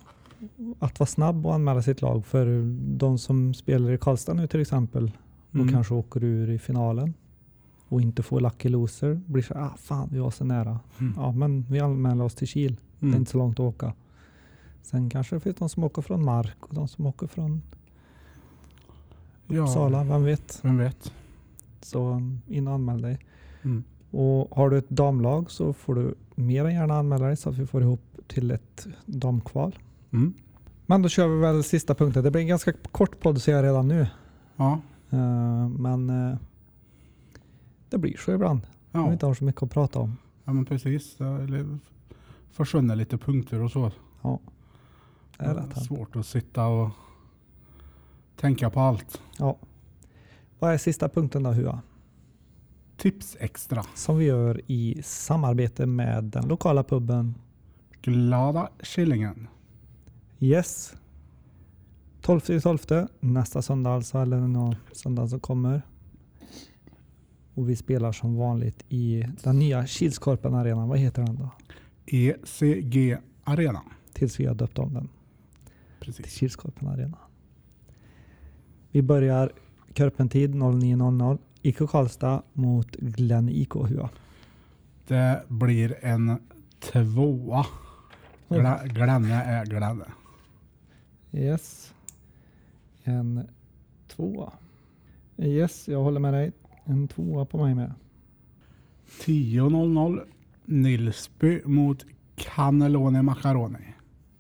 att 0.79 1.01
vara 1.01 1.07
snabb 1.07 1.47
och 1.47 1.55
anmäla 1.55 1.83
sitt 1.83 2.03
lag 2.03 2.27
för 2.27 2.63
de 2.97 3.19
som 3.19 3.55
spelar 3.55 3.93
i 3.93 3.99
Karlstad 3.99 4.35
nu 4.35 4.47
till 4.47 4.61
exempel 4.61 5.11
och 5.55 5.61
Mm. 5.61 5.75
kanske 5.75 5.95
åker 5.95 6.25
ur 6.25 6.51
i 6.51 6.59
finalen 6.59 7.15
och 7.89 8.01
inte 8.01 8.23
får 8.23 8.41
lucky 8.41 8.69
loser 8.69 9.21
blir 9.27 9.43
så 9.43 9.55
ah 9.55 9.75
fan 9.79 10.09
vi 10.13 10.19
var 10.19 10.31
så 10.31 10.45
nära. 10.45 10.81
Mm. 11.01 11.13
Ja 11.17 11.33
men 11.33 11.67
vi 11.71 11.81
anmäler 11.81 12.25
oss 12.25 12.35
till 12.35 12.49
Kil. 12.49 12.77
Det 12.99 13.07
är 13.07 13.09
Mm. 13.09 13.19
inte 13.19 13.31
så 13.31 13.39
långt 13.39 13.55
att 13.61 13.61
åka. 13.61 13.93
Sen 14.83 15.11
kanske 15.11 15.37
det 15.37 15.41
finns 15.41 15.57
de 15.57 15.69
som 15.69 15.85
åker 15.85 16.03
från 16.03 16.25
Mark 16.25 16.57
och 16.61 16.75
de 16.75 16.89
som 16.89 17.07
åker 17.07 17.27
från 17.27 17.63
Ja, 19.47 19.63
Uppsala, 19.63 20.05
vem 20.05 20.25
vet. 20.25 20.59
vem 20.63 20.79
vet. 20.79 21.13
Så 21.81 22.09
um, 22.11 22.41
in 22.47 22.69
och 22.69 22.75
anmäl 22.75 23.03
dig. 23.03 23.19
Mm. 23.63 23.85
Och 24.11 24.57
har 24.57 24.71
du 24.71 24.79
ett 24.79 24.89
damlag 24.89 25.51
så 25.51 25.73
får 25.73 25.95
du 25.95 26.15
mer 26.35 26.65
än 26.65 26.75
gärna 26.75 26.99
anmäla 26.99 27.27
dig 27.27 27.37
så 27.37 27.49
att 27.51 27.57
vi 27.59 27.67
får 27.67 27.83
ihop 27.83 28.01
till 28.27 28.51
ett 28.51 28.87
damkval. 29.07 29.79
Mm. 30.13 30.35
Men 30.87 31.03
då 31.03 31.09
kör 31.09 31.29
vi 31.29 31.37
väl 31.41 31.65
sista 31.65 31.95
punkten. 31.95 32.25
Det 32.25 32.31
blir 32.31 32.43
en 32.43 32.49
ganska 32.49 32.73
kort 32.73 33.21
podd 33.21 33.43
ser 33.43 33.53
jag 33.53 33.63
redan 33.65 33.89
nu. 33.89 34.07
Ja. 34.57 34.81
Eh, 35.15 35.69
men 35.69 36.11
eh, 36.11 36.37
det 37.89 37.99
blir 37.99 38.17
så 38.17 38.33
ibland. 38.33 38.61
Ja. 38.93 39.07
Vi 39.07 39.13
inte 39.13 39.27
har 39.27 39.35
så 39.35 39.45
mycket 39.45 39.63
att 39.63 39.71
prata 39.71 39.99
om. 39.99 40.17
ja, 40.45 40.53
men 40.53 40.65
precis. 40.65 41.17
Det 41.17 41.25
eller 41.25 41.79
försvinner 42.51 42.97
lite 42.97 43.19
punkter 43.19 43.61
och 43.63 43.71
så. 43.71 43.93
Ja, 44.23 44.39
det 45.39 45.45
är 45.45 45.55
rätt. 45.55 45.77
här. 45.77 45.83
Svårt 45.83 46.17
att 46.17 46.27
sitta 46.27 46.67
och 46.67 46.91
tänka 48.37 48.71
på 48.71 48.81
allt. 48.81 49.21
Ja. 49.39 49.57
Vad 50.59 50.73
är 50.73 50.79
sista 50.79 51.09
punkten 51.09 51.43
då 51.43 51.51
Hua? 51.51 51.83
Tips 52.97 53.37
extra. 53.41 53.85
Som 53.95 54.19
vi 54.19 54.25
gör 54.25 54.61
i 54.67 55.03
samarbete 55.05 55.87
med 55.87 56.25
den 56.25 56.49
lokala 56.49 56.85
puben 56.85 57.35
Glada 58.03 58.69
Killingen. 58.83 59.49
Yes. 60.41 60.95
12 62.25 62.41
till 62.41 62.63
12 62.63 62.79
nästa 63.21 63.63
söndag 63.63 63.91
alltså, 63.91 64.19
eller 64.19 64.37
någon 64.37 64.77
söndag 64.93 65.29
som 65.29 65.41
kommer. 65.41 65.83
Och 67.55 67.71
vi 67.71 67.77
spelar 67.77 68.13
som 68.13 68.37
vanligt 68.37 68.85
i 68.89 69.25
den 69.43 69.59
nya 69.59 69.87
Kilskorpen 69.87 70.55
arenan. 70.55 70.89
Vad 70.89 70.99
heter 70.99 71.23
den 71.23 71.37
då? 71.37 71.51
ECG 72.07 73.17
Arena. 73.45 73.83
Tills 74.13 74.41
vi 74.41 74.47
har 74.47 74.55
döpt 74.55 74.79
om 74.79 74.95
den 74.95 75.09
till 76.01 76.13
Precis. 76.13 76.35
Kilskorpen 76.35 76.89
arena. 76.89 77.19
Vi 78.91 79.03
börjar 79.03 79.53
Körpentid 79.95 80.55
09.00. 80.55 81.39
IK 81.63 81.79
Karlstad 81.79 82.43
mot 82.53 82.97
Glenn 82.97 83.49
IK 83.49 83.75
Hua. 83.75 84.11
Det 85.07 85.43
blir 85.49 85.97
en 86.01 86.39
tvåa. 86.81 87.67
Glenne 88.85 89.45
är 89.45 89.67
Glenne. 89.67 90.07
Yes. 91.33 91.94
En 93.05 93.47
tvåa. 94.09 94.53
Yes, 95.39 95.89
jag 95.89 96.03
håller 96.03 96.21
med 96.21 96.35
dig. 96.35 96.53
En 96.85 97.09
tvåa 97.09 97.45
på 97.45 97.59
mig 97.59 97.75
med. 97.75 97.93
10.00 99.21 100.21
Nilsby 100.65 101.61
mot 101.65 102.07
Cannelloni 102.37 103.23
Macaroni. 103.23 103.95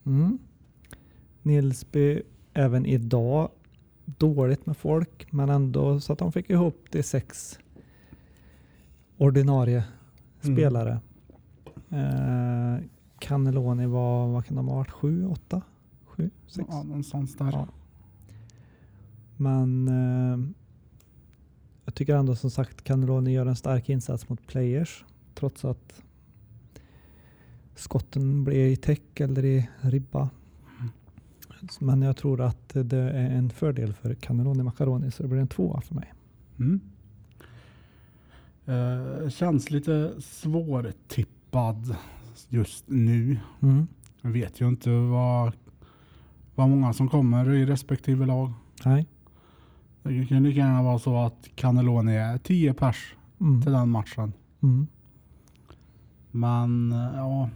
Mm. 0.06 0.38
Nilsby 1.42 2.22
även 2.52 2.86
idag 2.86 3.48
dåligt 4.04 4.66
med 4.66 4.76
folk 4.76 5.32
men 5.32 5.48
ändå 5.50 6.00
så 6.00 6.12
att 6.12 6.18
de 6.18 6.32
fick 6.32 6.50
ihop 6.50 6.86
till 6.90 7.04
sex 7.04 7.58
ordinarie 9.18 9.84
Mm. 10.44 10.56
spelare. 10.56 10.98
Eh, 11.90 12.84
Cannelloni 13.18 13.86
var, 13.86 14.28
vad 14.28 14.44
kan 14.46 14.56
de 14.56 14.68
ha 14.68 14.76
varit? 14.76 14.90
Sju, 14.90 15.26
åtta? 15.26 15.62
Sju, 16.04 16.30
sex? 16.46 16.68
Ja, 16.70 16.82
någonstans 16.82 17.36
där. 17.36 17.52
Ja. 17.52 17.68
Men 19.36 19.88
eh, 19.88 20.48
jag 21.84 21.94
tycker 21.94 22.16
ändå 22.16 22.36
som 22.36 22.50
sagt 22.50 22.84
Cannelloni 22.84 23.32
gör 23.32 23.46
en 23.46 23.56
stark 23.56 23.88
insats 23.88 24.28
mot 24.28 24.46
players 24.46 25.04
trots 25.34 25.64
att 25.64 26.02
skotten 27.74 28.44
blir 28.44 28.66
i 28.66 28.76
täck 28.76 29.20
eller 29.20 29.44
i 29.44 29.68
ribba. 29.80 30.30
Men 31.80 32.02
jag 32.02 32.16
tror 32.16 32.40
att 32.40 32.68
det 32.68 32.98
är 32.98 33.30
en 33.30 33.50
fördel 33.50 33.92
för 33.92 34.14
Cannelloni 34.14 34.62
Macaroni 34.62 35.10
så 35.10 35.22
det 35.22 35.28
blir 35.28 35.40
en 35.40 35.48
tvåa 35.48 35.80
för 35.80 35.94
mig. 35.94 36.12
Mm. 36.58 36.80
Eh, 38.66 39.28
känns 39.28 39.70
lite 39.70 40.12
svårtippad 40.20 41.96
just 42.48 42.84
nu. 42.88 43.38
Mm. 43.62 43.86
Jag 44.20 44.30
vet 44.30 44.60
ju 44.60 44.68
inte 44.68 44.90
vad, 44.90 45.52
vad 46.54 46.68
många 46.68 46.92
som 46.92 47.08
kommer 47.08 47.54
i 47.54 47.66
respektive 47.66 48.26
lag. 48.26 48.52
Nej. 48.84 49.06
Det 50.04 50.26
kan 50.26 50.42
lika 50.42 50.58
gärna 50.60 50.82
vara 50.82 50.98
så 50.98 51.16
att 51.18 51.48
Cannelloni 51.54 52.16
är 52.16 52.38
10 52.38 52.74
pers 52.74 53.14
Mm. 53.40 53.62
till 53.62 53.72
den 53.72 53.88
matchen. 53.90 54.32
Mm. 54.62 54.86
Men 56.30 56.90
ja. 57.14 57.48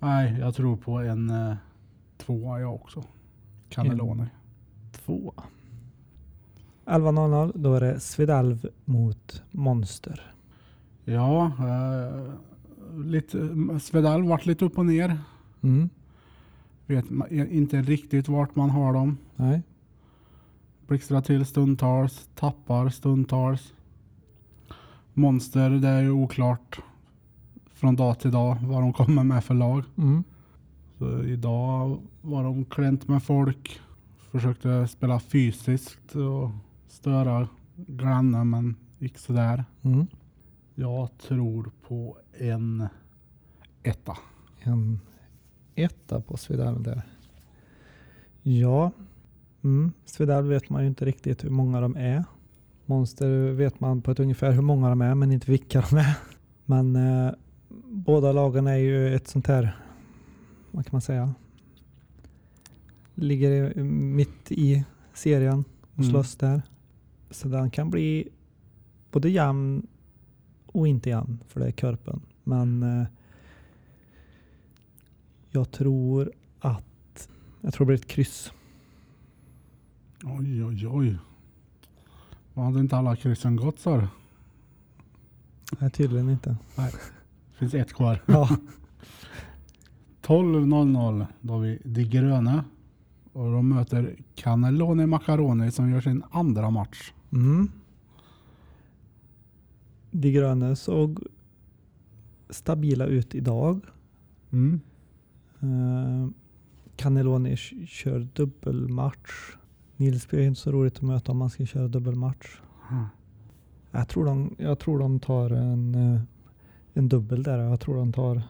Nej, 0.00 0.36
jag 0.40 0.54
tror 0.54 0.76
på 0.76 0.98
en 0.98 1.30
eh, 1.30 1.54
tvåa 2.18 2.60
jag 2.60 2.74
också. 2.74 3.04
Cannelloni. 3.68 4.24
Två. 4.92 5.34
11.00 6.84 7.52
då 7.54 7.74
är 7.74 7.80
det 7.80 8.00
Svedalv 8.00 8.66
mot 8.84 9.42
Monster. 9.50 10.34
Ja, 11.04 11.46
eh, 11.46 12.32
lite, 13.04 13.48
Svedal 13.80 14.24
vart 14.28 14.46
lite 14.46 14.64
upp 14.64 14.78
och 14.78 14.86
ner. 14.86 15.18
Mm. 15.62 15.88
Vet 16.86 17.04
ma- 17.04 17.48
inte 17.48 17.82
riktigt 17.82 18.28
vart 18.28 18.56
man 18.56 18.70
har 18.70 18.92
dem. 18.92 19.18
Nej. 19.36 19.62
Blixtrar 20.86 21.20
till 21.20 21.46
stundtals, 21.46 22.28
tappar 22.34 22.88
stundtals. 22.88 23.74
Monster, 25.14 25.70
det 25.70 25.88
är 25.88 26.02
ju 26.02 26.10
oklart 26.10 26.80
från 27.72 27.96
dag 27.96 28.20
till 28.20 28.30
dag 28.30 28.56
vad 28.62 28.82
de 28.82 28.92
kommer 28.92 29.24
med 29.24 29.44
för 29.44 29.54
lag. 29.54 29.84
Mm. 29.96 30.24
Så 30.98 31.22
idag 31.22 32.00
var 32.20 32.44
de 32.44 32.64
klänt 32.64 33.08
med 33.08 33.22
folk, 33.22 33.80
försökte 34.30 34.88
spela 34.88 35.20
fysiskt 35.20 36.14
och 36.14 36.50
störa 36.88 37.48
grannen 37.76 38.50
men 38.50 38.76
gick 38.98 39.18
sådär. 39.18 39.64
Mm. 39.82 40.06
Jag 40.74 41.18
tror 41.18 41.70
på 41.88 42.18
en 42.38 42.88
etta. 43.82 44.16
En 44.60 45.00
etta 45.74 46.20
på 46.20 46.36
Svedal 46.36 46.82
där. 46.82 47.02
Ja, 48.42 48.90
mm. 49.64 49.92
Svedal 50.04 50.48
vet 50.48 50.70
man 50.70 50.82
ju 50.82 50.88
inte 50.88 51.04
riktigt 51.04 51.44
hur 51.44 51.50
många 51.50 51.80
de 51.80 51.96
är. 51.96 52.24
Monster 52.86 53.52
vet 53.52 53.80
man 53.80 54.02
på 54.02 54.10
ett 54.10 54.20
ungefär 54.20 54.52
hur 54.52 54.62
många 54.62 54.88
de 54.88 55.00
är 55.02 55.14
men 55.14 55.32
inte 55.32 55.50
vilka 55.50 55.84
de 55.90 55.96
är. 55.96 56.14
Men 56.66 56.96
eh, 56.96 57.32
båda 57.88 58.32
lagen 58.32 58.66
är 58.66 58.76
ju 58.76 59.14
ett 59.14 59.28
sånt 59.28 59.46
här, 59.46 59.76
vad 60.70 60.84
kan 60.84 60.92
man 60.92 61.00
säga, 61.00 61.34
ligger 63.14 63.78
i- 63.78 63.82
mitt 63.84 64.52
i 64.52 64.84
serien 65.14 65.64
och 65.92 65.98
Mm. 65.98 66.10
slåss 66.10 66.36
där. 66.36 66.62
Så 67.30 67.48
den 67.48 67.70
kan 67.70 67.90
bli 67.90 68.28
både 69.10 69.30
jämn 69.30 69.86
och 70.66 70.88
inte 70.88 71.08
jämn 71.10 71.38
för 71.48 71.60
det 71.60 71.66
är 71.66 71.72
Körpen. 71.72 72.20
Men 72.44 72.82
eh, 72.82 73.06
jag 75.50 75.70
tror 75.70 76.32
att 76.60 77.28
jag 77.60 77.74
tror 77.74 77.84
det 77.86 77.88
blir 77.90 77.96
ett 77.98 78.06
kryss. 78.06 78.52
Oj, 80.24 80.64
oj, 80.64 80.86
oj. 80.88 81.18
Vad 82.54 82.64
hade 82.64 82.80
inte 82.80 82.96
alla 82.96 83.16
kryssen 83.16 83.56
gått 83.56 83.78
sa 83.78 83.96
du? 83.96 84.06
Nej, 85.78 85.90
tydligen 85.90 86.30
inte. 86.30 86.56
finns 87.52 87.74
ett 87.74 87.92
kvar. 87.92 88.22
Ja, 88.26 88.48
12.00 90.22 91.26
då 91.40 91.52
har 91.52 91.60
vi 91.60 91.78
De 91.84 92.04
gröna. 92.04 92.64
Och 93.32 93.52
de 93.52 93.68
möter 93.68 94.16
Cannelloni 94.34 95.06
Macaroni 95.06 95.70
som 95.70 95.90
gör 95.90 96.00
sin 96.00 96.22
andra 96.30 96.70
match. 96.70 97.12
mm. 97.32 97.70
De 100.10 100.32
gröna 100.32 100.76
såg 100.76 101.26
stabila 102.50 103.06
ut 103.06 103.34
idag. 103.34 103.80
Mm. 104.50 104.80
Uh, 105.62 106.28
Cannelloni 106.96 107.56
kör 107.86 108.28
dubbelmatch. 108.34 109.56
Nils 110.02 110.28
blir 110.28 110.40
inte 110.42 110.60
så 110.60 110.72
roligt 110.72 110.96
att 110.96 111.02
möta 111.02 111.32
om 111.32 111.38
man 111.38 111.50
ska 111.50 111.66
köra 111.66 111.88
dubbelmatch. 111.88 112.60
Mm. 112.90 113.04
Jag 113.90 114.08
tror 114.08 114.24
de, 114.24 114.54
jag 114.58 114.78
tror 114.78 114.98
de 114.98 115.20
tar 115.20 115.50
en, 115.50 115.94
eh, 115.94 116.20
en 116.94 117.08
dubbel 117.08 117.42
där. 117.42 117.58
Jag 117.58 117.80
tror 117.80 117.96
de 117.96 118.12
tar 118.12 118.42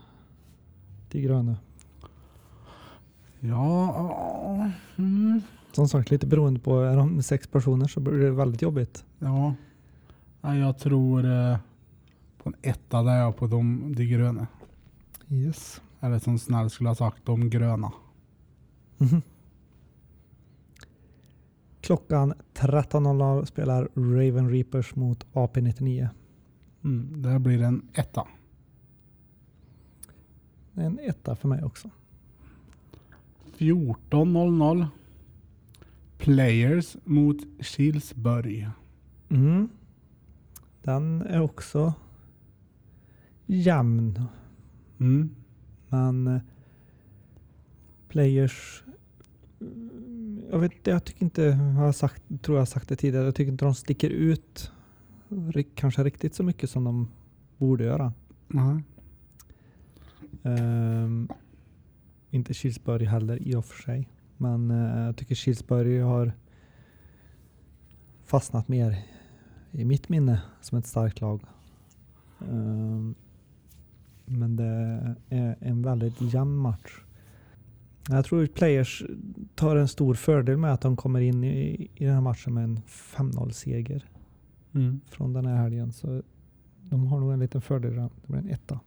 de 1.09 1.21
gröna. 1.21 1.57
Ja, 3.41 4.71
mm. 4.97 5.41
Som 5.73 5.89
sagt, 5.89 6.11
lite 6.11 6.27
beroende 6.27 6.61
på, 6.61 6.81
är 6.81 6.97
de 6.97 7.23
sex 7.23 7.47
personer 7.47 7.87
så 7.87 8.01
blir 8.01 8.19
det 8.19 8.31
väldigt 8.31 8.63
jobbigt. 8.63 9.05
ja. 9.19 9.55
Jag 10.43 10.79
tror 10.79 11.25
eh, 11.25 11.57
på 12.43 12.49
en 12.49 12.55
etta 12.63 13.03
där 13.03 13.17
jag 13.17 13.37
på 13.37 13.47
de, 13.47 13.95
de 13.97 14.05
gröna. 14.05 14.47
Yes. 15.29 15.83
Eller 16.01 16.19
som 16.19 16.39
snäll 16.39 16.71
skulle 16.71 16.91
ha 16.91 16.95
sagt, 16.95 17.27
de 17.27 17.51
gröna. 17.51 17.93
Mhm. 18.99 19.23
Klockan 21.83 22.35
13.00 22.55 23.45
spelar 23.45 23.89
Raven 23.95 24.51
Reapers 24.51 24.95
mot 24.95 25.27
AP99. 25.33 26.09
Mm. 26.85 27.23
Det 27.23 27.29
här 27.29 27.39
blir 27.39 27.63
en 27.63 27.89
etta. 27.95 28.29
En 30.75 30.99
etta 30.99 31.37
för 31.37 31.49
mig 31.49 31.65
också. 31.65 31.91
14.00 33.59 34.87
Players 36.19 36.97
mot 37.05 37.37
Kilsberg. 37.61 38.69
Mm. 39.29 39.69
Den 40.83 41.23
är 41.23 41.41
också 41.41 41.95
jämn. 43.47 44.23
Mm. 44.99 45.35
Men 45.89 46.27
eh, 46.27 46.41
Players 48.09 48.83
jag 50.51 50.59
vet 50.59 50.73
jag 50.87 51.05
tycker 51.05 51.23
inte, 51.23 51.43
jag 51.43 51.57
har 51.57 51.93
sagt, 51.93 52.23
tror 52.43 52.57
jag 52.57 52.61
har 52.61 52.67
sagt 52.67 52.89
det 52.89 52.97
tidigare, 52.97 53.25
jag 53.25 53.35
tycker 53.35 53.53
inte 53.53 53.65
de 53.65 53.75
sticker 53.75 54.11
ut 54.11 54.73
kanske 55.75 56.05
riktigt 56.05 56.35
så 56.35 56.43
mycket 56.43 56.71
som 56.71 56.85
de 56.85 57.09
borde 57.59 57.85
göra. 57.85 58.13
Nej. 58.49 58.83
Ehm, 60.43 61.29
inte 62.31 62.55
Kilsberg 62.55 63.05
heller 63.05 63.49
i 63.49 63.55
och 63.55 63.65
för 63.65 63.83
sig. 63.83 64.09
Men 64.37 64.71
eh, 64.71 65.05
jag 65.05 65.17
tycker 65.17 65.35
Kilsberg 65.35 65.99
har 65.99 66.33
fastnat 68.25 68.69
mer 68.69 68.99
i 69.73 69.85
mitt 69.85 70.09
minne 70.09 70.43
som 70.61 70.79
ett 70.79 70.87
starkt 70.87 71.21
lag. 71.21 71.41
Ehm, 72.41 73.15
men 74.25 74.57
det 74.57 74.65
är 75.29 75.57
en 75.61 75.83
väldigt 75.83 76.21
jämn 76.21 76.57
match. 76.57 77.01
Jag 78.09 78.25
tror 78.25 78.45
att 78.45 78.55
Players 78.55 79.03
tar 79.55 79.77
en 79.77 79.89
stor 79.89 80.15
fördel 80.15 80.57
med 80.57 80.73
att 80.73 80.81
de 80.81 80.97
kommer 80.97 81.21
in 81.21 81.45
i, 81.45 81.89
i 81.95 82.05
den 82.05 82.15
här 82.15 82.21
matchen 82.21 82.55
med 82.55 82.65
en 82.65 82.81
5-0 82.87 83.51
seger 83.51 84.05
Mm. 84.75 85.01
från 85.09 85.33
den 85.33 85.47
här 85.47 85.57
helgen. 85.57 85.93
Så 85.93 86.23
de 86.83 87.07
har 87.07 87.21
nog 87.21 87.33
en 87.33 87.39
liten 87.41 87.61
fördel. 87.61 87.95
Det 87.97 88.11
blir 88.27 88.39
en 88.39 88.49
etta. 88.51 88.81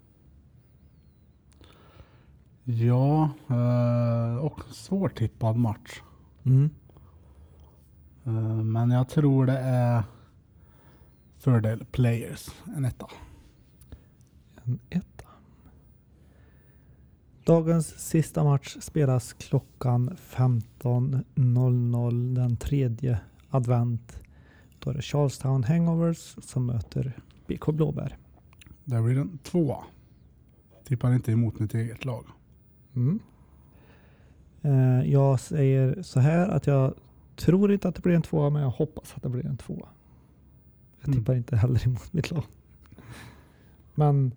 Ja, 2.63 3.29
eh, 3.47 4.35
och 4.37 4.61
svårtippad 4.71 5.55
match. 5.55 6.01
Mm. 6.43 6.69
Eh, 8.23 8.63
Men 8.63 8.91
jag 8.91 9.09
tror 9.09 9.45
det 9.45 9.57
är 9.59 10.03
fördel 11.37 11.85
Players, 11.91 12.49
en 12.77 12.85
etta. 12.85 13.07
En 14.63 14.79
etta. 14.89 15.24
Dagens 17.45 17.87
sista 17.87 18.43
match 18.43 18.77
spelas 18.81 19.33
klockan 19.33 20.17
15.00 20.29 22.35
den 22.35 22.57
tredje 22.57 23.19
advent. 23.49 24.19
Då 24.79 24.89
är 24.89 24.93
det 24.93 25.01
Charlestown 25.01 25.63
Hangovers 25.63 26.35
som 26.41 26.65
möter 26.65 27.13
BK 27.47 27.65
Blåbär. 27.73 28.17
Där 28.85 29.01
blir 29.01 29.15
den 29.15 29.37
tvåa. 29.37 29.77
Tippar 30.83 31.13
inte 31.13 31.31
emot 31.31 31.59
mitt 31.59 31.73
eget 31.73 32.05
lag. 32.05 32.25
Mm. 32.95 33.19
Eh, 34.61 35.11
Jag 35.11 35.39
säger 35.39 36.01
så 36.01 36.19
här 36.19 36.47
att 36.49 36.67
jag 36.67 36.93
tror 37.35 37.71
inte 37.73 37.87
att 37.87 37.95
det 37.95 38.01
blir 38.01 38.15
en 38.15 38.21
tvåa 38.21 38.49
men 38.49 38.61
jag 38.61 38.69
hoppas 38.69 39.13
att 39.15 39.23
det 39.23 39.29
blir 39.29 39.45
en 39.45 39.57
tvåa. 39.57 39.87
Jag 40.99 41.07
Mm. 41.07 41.19
tippar 41.19 41.35
inte 41.35 41.55
heller 41.55 41.87
emot 41.87 42.13
mitt 42.13 42.31
lag. 42.31 42.43
Men 43.95 44.31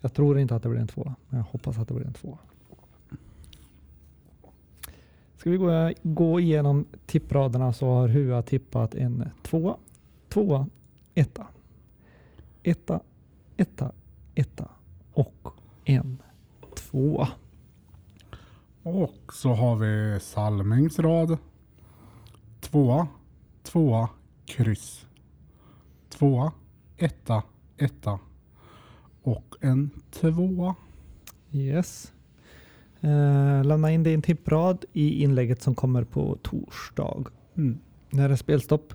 jag 0.00 0.14
tror 0.14 0.38
inte 0.38 0.54
att 0.54 0.62
det 0.62 0.68
blir 0.68 0.80
en 0.80 0.88
tvåa 0.88 1.14
men 1.28 1.38
jag 1.38 1.46
hoppas 1.46 1.78
att 1.78 1.88
det 1.88 1.94
blir 1.94 2.06
en 2.06 2.12
tvåa. 2.12 2.38
Ska 5.36 5.50
vi 5.50 5.56
gå, 5.56 5.92
gå 6.02 6.40
igenom 6.40 6.86
tippraderna 7.06 7.72
så 7.72 7.86
har 7.86 8.08
Hua 8.08 8.42
tippat 8.42 8.94
en 8.94 9.30
tvåa, 9.42 9.76
tvåa, 10.28 10.66
etta, 11.14 11.46
etta, 12.62 13.00
etta, 13.56 13.92
etta 14.34 14.68
och 15.12 15.48
en 15.84 16.22
tvåa. 16.74 17.28
Och 18.82 19.32
så 19.32 19.54
har 19.54 19.76
vi 19.76 20.20
Salmings 20.20 20.98
rad. 20.98 21.38
Tvåa, 22.60 23.08
tvåa, 23.62 24.08
kryss. 24.46 25.06
Tvåa, 26.08 26.52
etta, 26.96 27.42
etta. 27.76 28.18
Och 29.22 29.54
en 29.60 29.90
tvåa. 30.10 30.74
Yes. 31.52 32.12
Eh, 33.00 33.64
lämna 33.64 33.90
in 33.92 34.02
din 34.02 34.22
tipprad 34.22 34.84
i 34.92 35.22
inlägget 35.22 35.62
som 35.62 35.74
kommer 35.74 36.04
på 36.04 36.38
torsdag. 36.42 37.24
Mm. 37.56 37.78
När 38.10 38.30
är 38.30 38.36
spelstopp? 38.36 38.94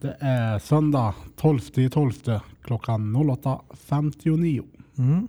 Det 0.00 0.16
är 0.20 0.58
söndag 0.58 1.14
12 1.36 1.58
12 1.90 2.12
klockan 2.62 3.16
08.59. 3.16 4.62
Mm. 4.98 5.28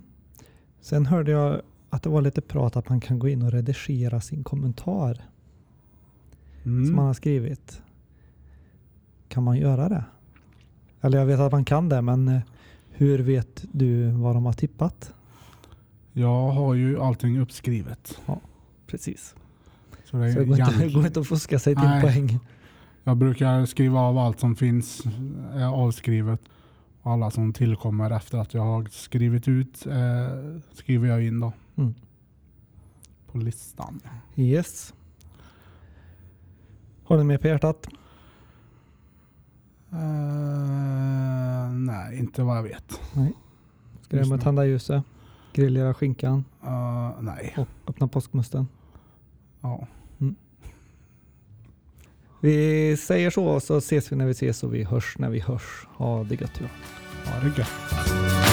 Sen 0.80 1.06
hörde 1.06 1.30
jag 1.30 1.60
att 1.90 2.02
det 2.02 2.08
var 2.08 2.22
lite 2.22 2.40
prat 2.40 2.76
att 2.76 2.88
man 2.88 3.00
kan 3.00 3.18
gå 3.18 3.28
in 3.28 3.42
och 3.42 3.52
redigera 3.52 4.20
sin 4.20 4.44
kommentar 4.44 5.14
som 6.62 6.72
man 6.72 6.84
Mm. 6.84 6.98
har 6.98 7.14
skrivit. 7.14 7.82
Kan 9.28 9.42
man 9.42 9.56
göra 9.58 9.88
det? 9.88 10.04
Eller 11.00 11.18
jag 11.18 11.26
vet 11.26 11.40
att 11.40 11.52
man 11.52 11.64
kan 11.64 11.88
det, 11.88 12.02
men 12.02 12.28
eh, 12.28 12.40
hur 12.96 13.18
vet 13.18 13.64
du 13.72 14.10
vad 14.10 14.36
de 14.36 14.46
har 14.46 14.52
tippat? 14.52 15.12
Jag 16.12 16.50
har 16.50 16.74
ju 16.74 17.00
allting 17.00 17.38
uppskrivet. 17.38 18.20
Precis. 18.86 19.34
Så 20.04 20.16
det 20.16 20.32
Så 20.32 20.38
det 20.38 20.44
går 20.44 20.60
inte, 20.60 20.88
går 20.88 21.06
inte 21.06 21.20
att 21.20 21.28
fuska 21.28 21.58
sig 21.58 21.74
till 21.74 21.84
Nej. 21.84 22.02
poäng. 22.02 22.38
Jag 23.04 23.16
brukar 23.16 23.66
skriva 23.66 24.00
av 24.00 24.18
allt 24.18 24.40
som 24.40 24.56
finns 24.56 25.02
är 25.54 25.64
avskrivet. 25.64 26.40
Och 27.02 27.12
alla 27.12 27.30
som 27.30 27.52
tillkommer 27.52 28.10
efter 28.10 28.38
att 28.38 28.54
jag 28.54 28.62
har 28.62 28.84
skrivit 28.90 29.48
ut 29.48 29.86
eh, 29.86 30.60
skriver 30.72 31.08
jag 31.08 31.24
in 31.24 31.40
då. 31.40 31.52
Mm. 31.76 31.94
På 33.32 33.38
listan. 33.38 34.00
Yes. 34.36 34.94
Har 37.04 37.18
ni 37.18 37.24
mer 37.24 37.38
på 37.38 37.46
hjärtat? 37.46 37.88
Eh, 39.94 41.70
nej, 41.72 42.18
inte 42.18 42.42
vad 42.42 42.56
jag 42.56 42.62
vet. 42.62 42.92
Ska 44.02 44.16
Just 44.16 44.30
jag 44.30 44.38
nu. 44.38 44.42
tända 44.42 44.64
ljuset, 44.66 45.02
grillera 45.52 45.94
skinkan 45.94 46.44
Eh, 46.64 47.10
nej. 47.20 47.54
och 47.56 47.68
öppna 47.86 48.08
påskmusten? 48.08 48.68
Ja. 49.60 49.86
Vi 52.40 52.96
säger 52.96 53.30
så 53.30 53.60
så 53.60 53.76
ses 53.76 54.12
vi 54.12 54.16
när 54.16 54.24
vi 54.26 54.30
ses 54.30 54.62
och 54.62 54.74
vi 54.74 54.84
hörs 54.84 55.14
när 55.18 55.30
vi 55.30 55.40
hörs. 55.40 55.86
Ha 55.96 56.24
det 56.24 56.40
gött. 56.40 56.60
Ja. 56.60 56.66
Ha 57.30 57.40
det 57.40 57.58
gött. 57.58 58.43